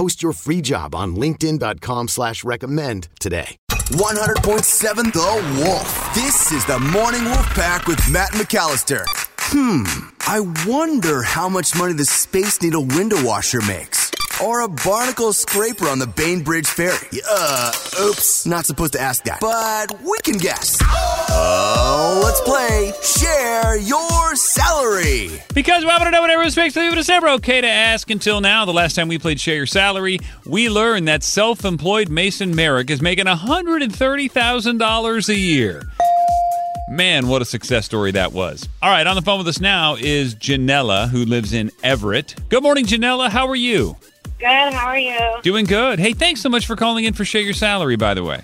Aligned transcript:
Post 0.00 0.22
your 0.22 0.32
free 0.32 0.62
job 0.62 0.94
on 0.94 1.14
linkedin.com 1.14 2.08
slash 2.08 2.42
recommend 2.42 3.08
today. 3.20 3.58
100.7 3.68 5.12
The 5.12 5.62
Wolf. 5.62 6.14
This 6.14 6.52
is 6.52 6.64
the 6.64 6.78
Morning 6.78 7.22
Wolf 7.26 7.46
Pack 7.50 7.86
with 7.86 8.00
Matt 8.10 8.30
McAllister. 8.30 9.04
Hmm, 9.52 9.82
I 10.20 10.40
wonder 10.66 11.22
how 11.22 11.50
much 11.50 11.76
money 11.76 11.92
the 11.92 12.06
Space 12.06 12.62
Needle 12.62 12.86
window 12.86 13.22
washer 13.22 13.60
makes. 13.60 13.99
Or 14.44 14.62
a 14.62 14.68
barnacle 14.68 15.32
scraper 15.34 15.86
on 15.86 15.98
the 15.98 16.06
Bainbridge 16.06 16.66
Ferry. 16.66 17.20
Uh, 17.30 17.72
oops, 18.00 18.46
not 18.46 18.64
supposed 18.64 18.94
to 18.94 19.00
ask 19.00 19.24
that. 19.24 19.38
But 19.40 20.00
we 20.02 20.16
can 20.24 20.38
guess. 20.38 20.78
Oh, 20.82 22.20
let's 22.24 22.40
play 22.40 22.92
Share 23.02 23.76
Your 23.78 24.34
Salary. 24.36 25.42
Because 25.54 25.82
we 25.82 25.88
want 25.88 26.02
to 26.04 26.10
know 26.10 26.22
what 26.22 26.30
everyone 26.30 26.50
makes, 26.56 26.74
it 26.74 26.96
was 26.96 27.08
never 27.08 27.28
okay 27.30 27.60
to 27.60 27.66
ask 27.66 28.08
until 28.10 28.40
now. 28.40 28.64
The 28.64 28.72
last 28.72 28.94
time 28.94 29.08
we 29.08 29.18
played 29.18 29.38
Share 29.38 29.56
Your 29.56 29.66
Salary, 29.66 30.18
we 30.46 30.70
learned 30.70 31.06
that 31.08 31.22
self 31.22 31.66
employed 31.66 32.08
Mason 32.08 32.56
Merrick 32.56 32.88
is 32.88 33.02
making 33.02 33.26
$130,000 33.26 35.28
a 35.28 35.36
year. 35.36 35.82
Man, 36.88 37.28
what 37.28 37.42
a 37.42 37.44
success 37.44 37.84
story 37.84 38.10
that 38.12 38.32
was. 38.32 38.66
All 38.82 38.90
right, 38.90 39.06
on 39.06 39.16
the 39.16 39.22
phone 39.22 39.38
with 39.38 39.48
us 39.48 39.60
now 39.60 39.96
is 39.96 40.34
Janella, 40.34 41.08
who 41.08 41.24
lives 41.24 41.52
in 41.52 41.70
Everett. 41.84 42.34
Good 42.48 42.62
morning, 42.62 42.86
Janella. 42.86 43.28
How 43.28 43.46
are 43.46 43.54
you? 43.54 43.96
Good. 44.40 44.72
How 44.72 44.86
are 44.86 44.98
you? 44.98 45.18
Doing 45.42 45.66
good. 45.66 45.98
Hey, 45.98 46.14
thanks 46.14 46.40
so 46.40 46.48
much 46.48 46.66
for 46.66 46.74
calling 46.74 47.04
in 47.04 47.12
for 47.12 47.24
Share 47.26 47.42
Your 47.42 47.52
Salary, 47.52 47.96
by 47.96 48.14
the 48.14 48.24
way. 48.24 48.40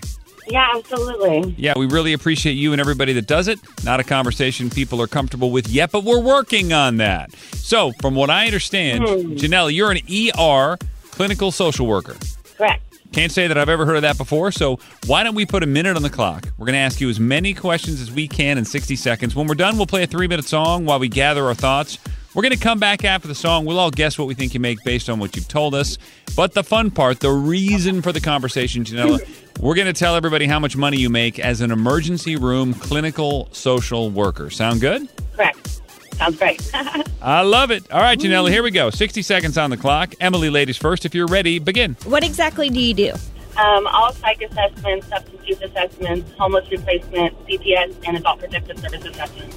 Yeah, 0.48 0.68
absolutely. 0.76 1.54
Yeah, 1.58 1.72
we 1.76 1.86
really 1.86 2.12
appreciate 2.12 2.52
you 2.52 2.72
and 2.72 2.80
everybody 2.80 3.12
that 3.14 3.26
does 3.26 3.48
it. 3.48 3.58
Not 3.82 3.98
a 3.98 4.04
conversation 4.04 4.70
people 4.70 5.00
are 5.02 5.06
comfortable 5.08 5.50
with 5.50 5.68
yet, 5.68 5.90
but 5.90 6.04
we're 6.04 6.20
working 6.20 6.72
on 6.72 6.98
that. 6.98 7.34
So, 7.54 7.92
from 8.00 8.14
what 8.14 8.30
I 8.30 8.46
understand, 8.46 9.02
Hmm. 9.04 9.32
Janelle, 9.32 9.74
you're 9.74 9.90
an 9.90 9.98
ER 10.08 10.76
clinical 11.10 11.50
social 11.50 11.86
worker. 11.86 12.16
Correct. 12.56 12.82
Can't 13.12 13.32
say 13.32 13.46
that 13.48 13.56
I've 13.56 13.68
ever 13.70 13.86
heard 13.86 13.96
of 13.96 14.02
that 14.02 14.18
before, 14.18 14.52
so 14.52 14.78
why 15.06 15.22
don't 15.22 15.34
we 15.34 15.46
put 15.46 15.62
a 15.62 15.66
minute 15.66 15.96
on 15.96 16.02
the 16.02 16.10
clock? 16.10 16.48
We're 16.58 16.66
going 16.66 16.74
to 16.74 16.78
ask 16.80 17.00
you 17.00 17.08
as 17.08 17.18
many 17.18 17.54
questions 17.54 18.00
as 18.00 18.12
we 18.12 18.28
can 18.28 18.58
in 18.58 18.64
60 18.66 18.94
seconds. 18.96 19.34
When 19.34 19.46
we're 19.46 19.54
done, 19.54 19.78
we'll 19.78 19.86
play 19.86 20.02
a 20.02 20.06
three 20.06 20.28
minute 20.28 20.44
song 20.44 20.84
while 20.84 20.98
we 20.98 21.08
gather 21.08 21.44
our 21.46 21.54
thoughts. 21.54 21.98
We're 22.36 22.42
going 22.42 22.52
to 22.52 22.58
come 22.58 22.78
back 22.78 23.02
after 23.02 23.26
the 23.26 23.34
song. 23.34 23.64
We'll 23.64 23.78
all 23.78 23.90
guess 23.90 24.18
what 24.18 24.28
we 24.28 24.34
think 24.34 24.52
you 24.52 24.60
make 24.60 24.84
based 24.84 25.08
on 25.08 25.18
what 25.18 25.34
you've 25.34 25.48
told 25.48 25.74
us. 25.74 25.96
But 26.36 26.52
the 26.52 26.62
fun 26.62 26.90
part, 26.90 27.20
the 27.20 27.32
reason 27.32 28.02
for 28.02 28.12
the 28.12 28.20
conversation, 28.20 28.84
Janella, 28.84 29.26
we're 29.58 29.74
going 29.74 29.86
to 29.86 29.94
tell 29.94 30.14
everybody 30.14 30.46
how 30.46 30.58
much 30.58 30.76
money 30.76 30.98
you 30.98 31.08
make 31.08 31.38
as 31.38 31.62
an 31.62 31.70
emergency 31.70 32.36
room 32.36 32.74
clinical 32.74 33.48
social 33.52 34.10
worker. 34.10 34.50
Sound 34.50 34.82
good? 34.82 35.08
Correct. 35.32 35.80
Sounds 36.16 36.36
great. 36.36 36.70
I 37.22 37.40
love 37.40 37.70
it. 37.70 37.90
All 37.90 38.02
right, 38.02 38.18
Janella, 38.18 38.50
here 38.50 38.62
we 38.62 38.70
go. 38.70 38.90
60 38.90 39.22
seconds 39.22 39.56
on 39.56 39.70
the 39.70 39.78
clock. 39.78 40.14
Emily, 40.20 40.50
ladies 40.50 40.76
first. 40.76 41.06
If 41.06 41.14
you're 41.14 41.26
ready, 41.26 41.58
begin. 41.58 41.96
What 42.04 42.22
exactly 42.22 42.68
do 42.68 42.78
you 42.78 42.92
do? 42.92 43.14
um, 43.56 43.86
all 43.86 44.12
psych 44.12 44.42
assessments, 44.42 45.08
substance 45.08 45.42
use 45.46 45.62
assessments, 45.62 46.30
homeless 46.38 46.70
replacement, 46.70 47.34
CPS, 47.46 47.96
and 48.06 48.16
adult 48.18 48.40
protective 48.40 48.78
service 48.78 49.04
assessments. 49.04 49.56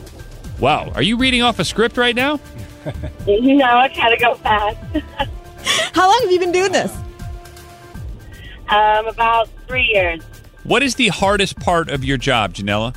Wow. 0.59 0.91
Are 0.95 1.01
you 1.01 1.17
reading 1.17 1.41
off 1.41 1.59
a 1.59 1.65
script 1.65 1.97
right 1.97 2.15
now? 2.15 2.39
You 3.27 3.57
know, 3.57 3.77
I 3.77 3.89
kind 3.89 4.13
of 4.13 4.19
go 4.19 4.35
fast. 4.35 4.77
How 5.93 6.07
long 6.07 6.19
have 6.21 6.31
you 6.31 6.39
been 6.39 6.51
doing 6.51 6.71
this? 6.71 6.95
um, 8.69 9.07
about 9.07 9.49
three 9.67 9.89
years. 9.93 10.23
What 10.63 10.83
is 10.83 10.95
the 10.95 11.07
hardest 11.09 11.59
part 11.59 11.89
of 11.89 12.03
your 12.03 12.17
job, 12.17 12.53
Janella? 12.53 12.95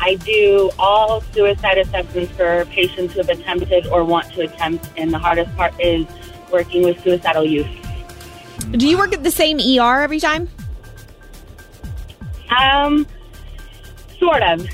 I 0.00 0.14
do 0.16 0.70
all 0.78 1.20
suicide 1.32 1.78
assessments 1.78 2.32
for 2.32 2.64
patients 2.66 3.14
who 3.14 3.20
have 3.20 3.28
attempted 3.28 3.86
or 3.88 4.04
want 4.04 4.32
to 4.34 4.42
attempt, 4.42 4.88
and 4.96 5.12
the 5.12 5.18
hardest 5.18 5.54
part 5.56 5.78
is 5.80 6.06
working 6.52 6.82
with 6.84 7.02
suicidal 7.02 7.44
youth. 7.44 7.66
Do 8.72 8.86
you 8.88 8.96
work 8.96 9.12
at 9.12 9.22
the 9.22 9.30
same 9.30 9.58
ER 9.58 10.02
every 10.02 10.20
time? 10.20 10.48
Um, 12.60 13.06
sort 14.18 14.42
of. 14.42 14.66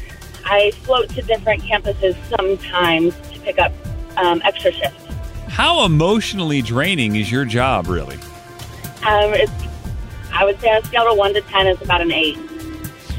I 0.45 0.73
float 0.83 1.09
to 1.11 1.23
different 1.23 1.63
campuses 1.63 2.17
sometimes 2.37 3.15
to 3.31 3.41
pick 3.41 3.59
up 3.59 3.73
um, 4.17 4.43
extra 4.45 4.73
shifts. 4.73 5.05
How 5.49 5.85
emotionally 5.85 6.63
draining 6.63 7.17
is 7.17 7.31
your 7.31 7.45
job, 7.45 7.87
really? 7.87 8.17
Um, 9.07 9.33
it's, 9.35 9.53
I 10.33 10.45
would 10.45 10.61
say 10.61 10.69
on 10.71 10.83
a 10.83 10.87
scale 10.87 11.11
of 11.11 11.17
1 11.17 11.35
to 11.35 11.41
10, 11.43 11.67
it's 11.67 11.83
about 11.83 12.01
an 12.01 12.11
8. 12.11 12.39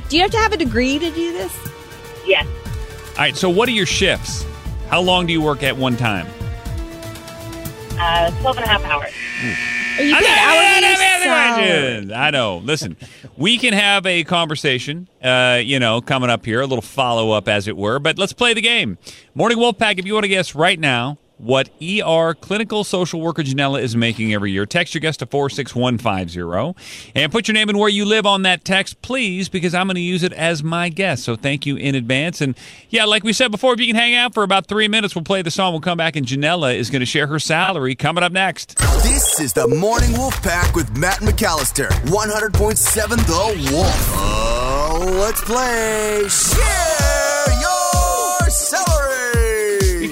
Do 0.09 0.17
you 0.17 0.21
have 0.21 0.31
to 0.31 0.37
have 0.37 0.51
a 0.51 0.57
degree 0.57 0.99
to 0.99 1.11
do 1.11 1.33
this? 1.33 1.57
Yes. 2.25 2.45
All 2.45 3.15
right, 3.19 3.35
so 3.35 3.49
what 3.49 3.69
are 3.69 3.73
your 3.73 3.85
shifts? 3.85 4.45
How 4.89 5.01
long 5.01 5.25
do 5.25 5.33
you 5.33 5.41
work 5.41 5.63
at 5.63 5.77
one 5.77 5.95
time? 5.95 6.27
Uh, 7.99 8.31
12 8.41 8.57
and 8.57 8.65
a 8.65 8.69
half 8.69 8.83
hours. 8.83 9.11
Are 9.97 10.03
you 10.03 10.13
I 10.13 10.19
paid 10.19 10.25
know, 10.25 10.35
hourly 10.41 10.65
I 10.65 10.77
or 10.77 10.81
know, 10.81 10.95
salary? 11.23 12.13
I 12.13 12.31
know. 12.31 12.57
Listen, 12.57 12.97
we 13.37 13.57
can 13.57 13.73
have 13.73 14.05
a 14.05 14.23
conversation, 14.25 15.07
uh, 15.23 15.61
you 15.63 15.79
know, 15.79 16.01
coming 16.01 16.29
up 16.29 16.45
here, 16.45 16.61
a 16.61 16.65
little 16.65 16.81
follow 16.81 17.31
up, 17.31 17.47
as 17.47 17.67
it 17.67 17.77
were. 17.77 17.99
But 17.99 18.17
let's 18.17 18.33
play 18.33 18.53
the 18.53 18.61
game. 18.61 18.97
Morning 19.33 19.57
Wolfpack, 19.57 19.97
if 19.97 20.05
you 20.05 20.13
want 20.13 20.25
to 20.25 20.29
guess 20.29 20.53
right 20.53 20.79
now 20.79 21.17
what 21.45 21.69
ER 21.81 22.33
clinical 22.33 22.83
social 22.83 23.21
worker 23.21 23.43
Janella 23.43 23.81
is 23.81 23.95
making 23.95 24.33
every 24.33 24.51
year, 24.51 24.65
text 24.65 24.93
your 24.93 24.99
guest 25.01 25.19
to 25.19 25.27
46150 25.27 27.15
and 27.15 27.31
put 27.31 27.47
your 27.47 27.53
name 27.53 27.69
and 27.69 27.77
where 27.77 27.89
you 27.89 28.03
live 28.03 28.25
on 28.25 28.41
that 28.41 28.65
text, 28.65 29.01
please, 29.01 29.47
because 29.47 29.75
I'm 29.75 29.87
going 29.87 29.95
to 29.95 30.01
use 30.01 30.23
it 30.23 30.33
as 30.33 30.63
my 30.63 30.89
guest. 30.89 31.23
So 31.23 31.35
thank 31.35 31.65
you 31.65 31.75
in 31.75 31.93
advance. 31.93 32.41
And 32.41 32.57
yeah, 32.89 33.05
like 33.05 33.23
we 33.23 33.31
said 33.31 33.51
before, 33.51 33.73
if 33.73 33.79
you 33.79 33.87
can 33.87 33.95
hang 33.95 34.15
out 34.15 34.33
for 34.33 34.43
about 34.43 34.67
three 34.67 34.87
minutes, 34.87 35.13
we'll 35.13 35.23
play 35.23 35.41
the 35.41 35.51
song. 35.51 35.73
We'll 35.73 35.81
come 35.81 35.97
back, 35.97 36.15
and 36.15 36.25
Janella 36.25 36.75
is 36.75 36.89
going 36.89 37.01
to 37.01 37.05
share 37.05 37.27
her 37.27 37.39
salary 37.39 37.95
coming 37.95 38.23
up 38.23 38.31
next. 38.31 38.77
This 39.03 39.39
is 39.39 39.53
the 39.53 39.67
Morning 39.67 40.13
Wolf 40.13 40.41
Pack 40.41 40.75
with 40.75 40.97
Matt 40.97 41.19
McAllister. 41.19 41.89
100.7 41.89 43.09
The 43.27 43.71
Wolf. 43.71 44.11
Oh, 44.15 45.17
let's 45.19 45.41
play 45.41 46.23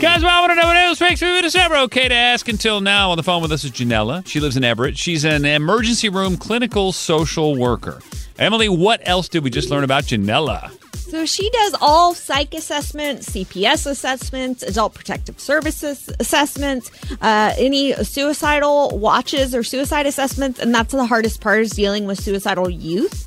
Because 0.03 0.21
I 0.21 0.41
want 0.41 0.51
to 0.51 0.55
know 0.55 0.67
what 0.67 0.75
else 0.75 0.99
makes 0.99 1.21
me 1.21 1.39
it's 1.39 1.55
never 1.55 1.77
okay 1.77 2.09
to 2.09 2.13
ask 2.13 2.49
until 2.49 2.81
now. 2.81 3.11
On 3.11 3.15
the 3.15 3.23
phone 3.23 3.41
with 3.41 3.53
us 3.53 3.63
is 3.63 3.71
Janella. 3.71 4.27
She 4.27 4.41
lives 4.41 4.57
in 4.57 4.63
Everett. 4.65 4.97
She's 4.97 5.23
an 5.23 5.45
emergency 5.45 6.09
room 6.09 6.35
clinical 6.35 6.91
social 6.91 7.55
worker. 7.55 8.01
Emily, 8.37 8.67
what 8.67 8.99
else 9.05 9.29
did 9.29 9.45
we 9.45 9.50
just 9.50 9.69
learn 9.69 9.85
about 9.85 10.03
Janella? 10.03 10.77
So 11.13 11.25
she 11.25 11.50
does 11.51 11.75
all 11.79 12.13
psych 12.13 12.53
assessments, 12.53 13.29
CPS 13.29 13.85
assessments, 13.85 14.61
adult 14.61 14.94
protective 14.94 15.39
services 15.39 16.09
assessments, 16.19 16.91
uh, 17.21 17.53
any 17.57 17.94
suicidal 18.03 18.99
watches 18.99 19.56
or 19.56 19.63
suicide 19.63 20.06
assessments, 20.06 20.59
and 20.59 20.75
that's 20.75 20.91
the 20.91 21.06
hardest 21.06 21.39
part 21.39 21.61
is 21.61 21.71
dealing 21.71 22.07
with 22.07 22.19
suicidal 22.19 22.69
youth. 22.69 23.22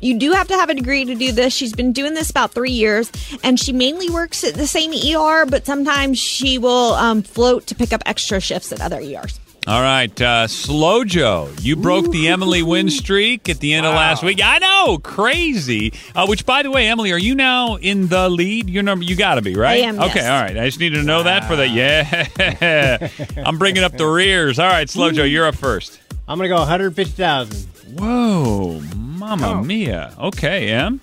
You 0.00 0.18
do 0.18 0.32
have 0.32 0.48
to 0.48 0.54
have 0.54 0.70
a 0.70 0.74
degree 0.74 1.04
to 1.04 1.14
do 1.14 1.32
this. 1.32 1.52
She's 1.54 1.72
been 1.72 1.92
doing 1.92 2.14
this 2.14 2.30
about 2.30 2.52
three 2.52 2.70
years, 2.72 3.10
and 3.42 3.58
she 3.58 3.72
mainly 3.72 4.08
works 4.10 4.44
at 4.44 4.54
the 4.54 4.66
same 4.66 4.92
ER, 4.92 5.46
but 5.46 5.66
sometimes 5.66 6.18
she 6.18 6.58
will 6.58 6.94
um, 6.94 7.22
float 7.22 7.66
to 7.68 7.74
pick 7.74 7.92
up 7.92 8.02
extra 8.06 8.40
shifts 8.40 8.72
at 8.72 8.80
other 8.80 9.00
ERs. 9.00 9.38
All 9.66 9.82
right, 9.82 10.20
uh, 10.22 10.46
Slow 10.48 11.04
Joe, 11.04 11.52
you 11.60 11.76
broke 11.76 12.10
the 12.10 12.28
Emily 12.28 12.62
win 12.62 12.88
streak 12.88 13.46
at 13.50 13.60
the 13.60 13.74
end 13.74 13.84
of 13.84 13.94
last 13.94 14.22
week. 14.22 14.40
I 14.42 14.58
know, 14.58 14.96
crazy. 14.96 15.92
Uh, 16.14 16.26
which, 16.26 16.46
by 16.46 16.62
the 16.62 16.70
way, 16.70 16.88
Emily, 16.88 17.12
are 17.12 17.18
you 17.18 17.34
now 17.34 17.76
in 17.76 18.08
the 18.08 18.30
lead? 18.30 18.70
Your 18.70 18.82
number, 18.82 19.04
you 19.04 19.16
got 19.16 19.34
to 19.34 19.42
be 19.42 19.54
right. 19.54 19.84
I 19.84 19.86
am, 19.86 20.00
Okay, 20.00 20.14
yes. 20.20 20.30
all 20.30 20.42
right. 20.42 20.56
I 20.56 20.64
just 20.64 20.80
needed 20.80 20.96
to 20.96 21.02
know 21.04 21.24
that 21.24 21.44
for 21.46 21.56
the 21.56 21.68
yeah. 21.68 23.08
I'm 23.44 23.58
bringing 23.58 23.82
up 23.84 23.92
the 23.96 24.06
rears. 24.06 24.58
All 24.58 24.66
right, 24.66 24.88
Slow 24.88 25.10
Joe, 25.12 25.24
you're 25.24 25.46
up 25.46 25.56
first. 25.56 26.00
I'm 26.26 26.38
gonna 26.38 26.48
go 26.48 26.56
150,000. 26.56 27.68
Whoa, 27.98 28.80
Mamma 29.20 29.60
oh. 29.60 29.62
mia. 29.62 30.14
Okay, 30.18 30.68
Em. 30.70 30.98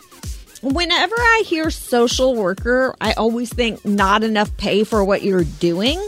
Whenever 0.63 1.15
I 1.15 1.43
hear 1.45 1.69
social 1.69 2.35
worker, 2.35 2.95
I 2.99 3.13
always 3.13 3.53
think 3.53 3.85
not 3.85 4.23
enough 4.23 4.55
pay 4.57 4.83
for 4.83 5.03
what 5.03 5.21
you're 5.21 5.43
doing. 5.43 5.99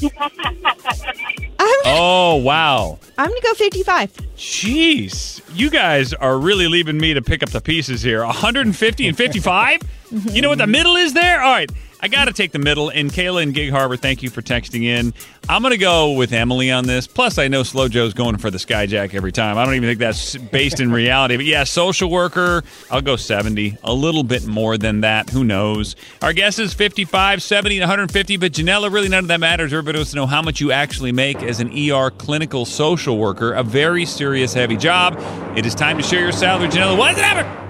I'm, 1.58 1.80
Oh, 1.86 2.36
wow. 2.36 2.98
I'm 3.18 3.28
gonna 3.28 3.40
go 3.42 3.54
55. 3.54 4.12
Jeez. 4.36 5.40
You 5.54 5.70
guys 5.70 6.12
are 6.14 6.38
really 6.38 6.68
leaving 6.68 6.98
me 6.98 7.14
to 7.14 7.22
pick 7.22 7.42
up 7.42 7.50
the 7.50 7.60
pieces 7.60 8.02
here. 8.02 8.24
150 8.24 9.08
and 9.08 9.16
55? 9.16 9.80
Mm-hmm. 10.14 10.28
You 10.28 10.42
know 10.42 10.50
what 10.50 10.58
the 10.58 10.66
middle 10.68 10.94
is 10.94 11.12
there? 11.12 11.42
All 11.42 11.50
right. 11.50 11.68
I 12.04 12.08
got 12.08 12.26
to 12.26 12.34
take 12.34 12.52
the 12.52 12.58
middle. 12.58 12.90
And 12.90 13.10
Kayla 13.10 13.42
and 13.42 13.54
Gig 13.54 13.70
Harbor, 13.70 13.96
thank 13.96 14.22
you 14.22 14.28
for 14.28 14.42
texting 14.42 14.84
in. 14.84 15.14
I'm 15.48 15.62
going 15.62 15.72
to 15.72 15.78
go 15.78 16.12
with 16.12 16.34
Emily 16.34 16.70
on 16.70 16.86
this. 16.86 17.06
Plus, 17.06 17.38
I 17.38 17.48
know 17.48 17.62
Slow 17.62 17.88
Joe's 17.88 18.12
going 18.12 18.36
for 18.36 18.50
the 18.50 18.58
Skyjack 18.58 19.14
every 19.14 19.32
time. 19.32 19.56
I 19.56 19.64
don't 19.64 19.74
even 19.74 19.88
think 19.88 20.00
that's 20.00 20.36
based 20.36 20.80
in 20.80 20.92
reality. 20.92 21.36
But 21.36 21.46
yeah, 21.46 21.64
social 21.64 22.10
worker, 22.10 22.62
I'll 22.90 23.00
go 23.00 23.16
70. 23.16 23.78
A 23.82 23.94
little 23.94 24.22
bit 24.22 24.46
more 24.46 24.76
than 24.76 25.00
that. 25.00 25.30
Who 25.30 25.44
knows? 25.44 25.96
Our 26.20 26.34
guess 26.34 26.58
is 26.58 26.74
55, 26.74 27.42
70, 27.42 27.76
and 27.76 27.82
150. 27.84 28.36
But 28.36 28.52
Janella, 28.52 28.92
really 28.92 29.08
none 29.08 29.24
of 29.24 29.28
that 29.28 29.40
matters. 29.40 29.72
Everybody 29.72 30.00
wants 30.00 30.10
to 30.10 30.16
know 30.16 30.26
how 30.26 30.42
much 30.42 30.60
you 30.60 30.72
actually 30.72 31.12
make 31.12 31.42
as 31.42 31.60
an 31.60 31.70
ER 31.74 32.10
clinical 32.10 32.66
social 32.66 33.16
worker. 33.16 33.54
A 33.54 33.62
very 33.62 34.04
serious, 34.04 34.52
heavy 34.52 34.76
job. 34.76 35.16
It 35.56 35.64
is 35.64 35.74
time 35.74 35.96
to 35.96 36.02
share 36.02 36.20
your 36.20 36.32
salary. 36.32 36.68
Janella, 36.68 36.98
what 36.98 37.12
is 37.12 37.18
it 37.18 37.24
ever? 37.24 37.60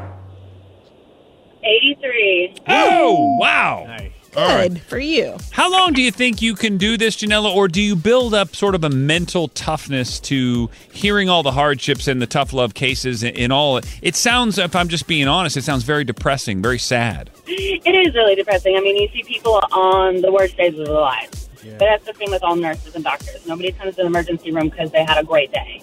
83. 1.63 2.57
Oh, 2.67 3.37
wow. 3.39 3.97
All 4.37 4.49
right. 4.49 4.73
Good 4.73 4.83
for 4.83 4.99
you. 4.99 5.37
How 5.53 5.71
long 5.71 5.93
do 5.93 6.03
you 6.03 6.11
think 6.11 6.43
you 6.43 6.55
can 6.55 6.77
do 6.77 6.97
this, 6.97 7.17
Janella, 7.17 7.55
or 7.55 7.69
do 7.69 7.81
you 7.81 7.95
build 7.97 8.35
up 8.35 8.55
sort 8.55 8.75
of 8.75 8.85
a 8.85 8.91
mental 8.91 9.49
toughness 9.49 10.19
to 10.21 10.71
hearing 10.93 11.29
all 11.29 11.43
the 11.43 11.53
hardships 11.53 12.09
and 12.09 12.21
the 12.21 12.27
tough 12.27 12.53
love 12.53 12.75
cases 12.75 13.23
and, 13.23 13.37
and 13.37 13.53
all? 13.53 13.81
It 14.03 14.17
sounds, 14.17 14.59
if 14.59 14.75
I'm 14.75 14.89
just 14.89 15.07
being 15.07 15.29
honest, 15.29 15.57
it 15.57 15.63
sounds 15.63 15.85
very 15.85 16.05
depressing, 16.05 16.63
very 16.63 16.79
sad. 16.79 17.31
It 17.47 17.95
is 17.95 18.15
really 18.15 18.35
depressing. 18.35 18.77
I 18.77 18.81
mean, 18.81 18.97
you 18.97 19.09
see 19.09 19.23
people 19.23 19.61
on 19.73 20.21
the 20.21 20.33
worst 20.33 20.57
days 20.57 20.79
of 20.79 20.87
their 20.87 20.95
lives. 20.95 21.49
But 21.79 21.87
that's 21.87 22.05
the 22.05 22.13
thing 22.13 22.31
with 22.31 22.43
all 22.43 22.57
nurses 22.57 22.95
and 22.95 23.03
doctors. 23.03 23.47
Nobody 23.47 23.73
comes 23.73 23.97
to 23.97 24.03
the 24.03 24.07
emergency 24.07 24.51
room 24.51 24.69
because 24.69 24.91
they 24.91 25.03
had 25.05 25.19
a 25.19 25.25
great 25.25 25.51
day. 25.51 25.83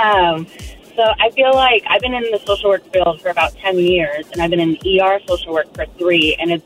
Um, 0.00 0.46
so 0.96 1.04
I 1.20 1.30
feel 1.30 1.52
like 1.54 1.84
I've 1.88 2.00
been 2.00 2.14
in 2.14 2.22
the 2.32 2.40
social 2.44 2.70
work 2.70 2.90
field 2.92 3.20
for 3.20 3.28
about 3.28 3.54
10 3.56 3.78
years, 3.78 4.26
and 4.32 4.42
I've 4.42 4.50
been 4.50 4.60
in 4.60 4.76
ER 5.00 5.20
social 5.28 5.52
work 5.52 5.72
for 5.74 5.86
three, 5.98 6.34
and 6.40 6.50
it's, 6.50 6.64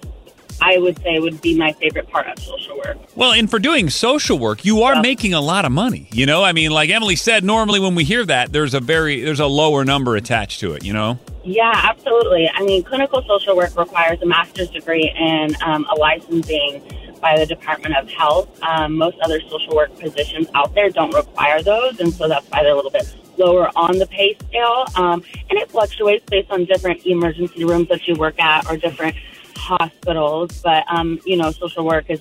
I 0.63 0.79
would 0.79 1.03
say, 1.03 1.19
would 1.19 1.41
be 1.41 1.57
my 1.59 1.73
favorite 1.73 2.09
part 2.09 2.29
of 2.29 2.39
social 2.39 2.77
work. 2.77 2.97
Well, 3.17 3.33
and 3.33 3.51
for 3.51 3.59
doing 3.59 3.91
social 3.91 4.39
work, 4.39 4.65
you 4.65 4.83
are 4.83 5.03
making 5.03 5.35
a 5.35 5.41
lot 5.41 5.65
of 5.65 5.73
money. 5.73 6.09
You 6.13 6.25
know, 6.25 6.45
I 6.45 6.53
mean, 6.53 6.71
like 6.71 6.89
Emily 6.89 7.17
said, 7.17 7.43
normally 7.43 7.81
when 7.81 7.97
we 7.97 8.05
hear 8.05 8.25
that, 8.27 8.53
there's 8.53 8.73
a 8.73 8.81
very 8.81 9.21
there's 9.23 9.41
a 9.41 9.47
lower 9.47 9.85
number 9.85 10.15
attached 10.15 10.61
to 10.61 10.75
it. 10.75 10.85
You 10.85 10.93
know. 10.93 11.19
Yeah, 11.45 11.73
absolutely. 11.75 12.49
I 12.55 12.63
mean, 12.63 12.85
clinical 12.85 13.25
social 13.27 13.57
work 13.57 13.77
requires 13.77 14.23
a 14.23 14.27
master's 14.27 14.71
degree 14.71 15.13
and 15.19 15.61
um, 15.63 15.85
a 15.91 15.97
licensing 15.97 16.81
by 17.21 17.37
the 17.37 17.47
Department 17.47 17.97
of 17.97 18.09
Health. 18.09 18.63
Um, 18.63 18.97
most 18.97 19.19
other 19.21 19.41
social 19.41 19.75
work 19.75 19.99
positions 19.99 20.47
out 20.55 20.75
there 20.75 20.91
don't 20.91 21.13
require 21.13 21.61
those, 21.61 21.99
and 21.99 22.15
so 22.15 22.29
that's 22.29 22.49
why 22.51 22.63
they're 22.63 22.73
a 22.73 22.77
little 22.77 22.93
bit 22.93 23.13
lower 23.37 23.71
on 23.75 23.99
the 23.99 24.07
pay 24.07 24.37
scale. 24.49 24.85
Um, 24.95 25.25
and 25.51 25.59
it 25.59 25.71
fluctuates 25.71 26.25
based 26.27 26.51
on 26.51 26.65
different 26.67 27.05
emergency 27.07 27.65
rooms 27.65 27.89
that 27.89 28.07
you 28.07 28.15
work 28.15 28.39
at 28.39 28.71
or 28.71 28.77
different 28.77 29.17
hospitals. 29.63 30.61
But, 30.63 30.85
um, 30.89 31.19
you 31.25 31.37
know, 31.37 31.51
social 31.53 31.85
work 31.85 32.07
is 32.09 32.21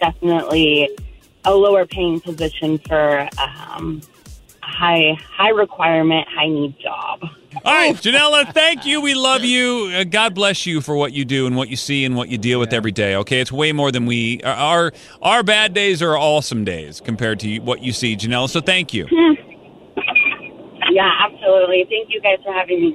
definitely 0.00 0.90
a 1.44 1.54
lower 1.54 1.86
paying 1.86 2.20
position 2.20 2.78
for 2.78 3.28
um, 3.38 4.00
a 4.62 4.66
high, 4.66 5.18
high 5.20 5.50
requirement, 5.50 6.26
high 6.28 6.48
need 6.48 6.78
job. 6.78 7.24
All 7.64 7.74
right, 7.74 7.94
Janella, 7.94 8.52
thank 8.54 8.86
you. 8.86 9.00
We 9.00 9.14
love 9.14 9.44
you. 9.44 9.90
Uh, 9.94 10.04
God 10.04 10.34
bless 10.34 10.64
you 10.64 10.80
for 10.80 10.96
what 10.96 11.12
you 11.12 11.24
do 11.24 11.46
and 11.46 11.54
what 11.54 11.68
you 11.68 11.76
see 11.76 12.04
and 12.04 12.16
what 12.16 12.28
you 12.28 12.38
deal 12.38 12.58
with 12.58 12.72
every 12.72 12.92
day. 12.92 13.14
Okay, 13.16 13.40
it's 13.40 13.52
way 13.52 13.72
more 13.72 13.92
than 13.92 14.06
we 14.06 14.40
our 14.42 14.90
our 15.20 15.42
bad 15.42 15.74
days 15.74 16.00
are 16.00 16.16
awesome 16.16 16.64
days 16.64 17.00
compared 17.00 17.40
to 17.40 17.58
what 17.58 17.82
you 17.82 17.92
see, 17.92 18.16
Janella. 18.16 18.48
So 18.48 18.60
thank 18.60 18.94
you. 18.94 19.06
Yeah, 20.92 21.10
absolutely. 21.24 21.86
Thank 21.88 22.10
you 22.10 22.20
guys 22.20 22.38
for 22.44 22.52
having 22.52 22.80
me. 22.82 22.94